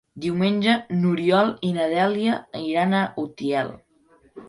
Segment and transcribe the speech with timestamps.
[0.23, 3.75] Diumenge n'Oriol i na Dèlia iran a Utiel.